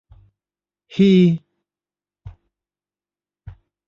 [0.95, 1.29] —Һи-и!